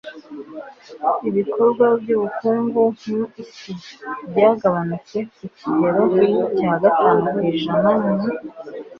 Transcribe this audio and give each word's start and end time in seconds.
ibikorwa 1.29 1.85
by' 2.01 2.11
ubukungu 2.15 2.81
mu 3.11 3.23
isi 3.43 3.71
byagabanutse 4.29 5.17
ku 5.35 5.45
kigero 5.57 6.01
cya 6.57 6.73
gatanu 6.83 7.25
kw'ijana 7.35 7.91
mu 8.03 8.13